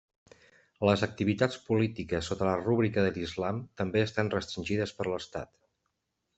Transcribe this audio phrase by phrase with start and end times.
[0.89, 5.57] Les activitats polítiques sota la rúbrica de l'Islam també estan restringides per l'estat.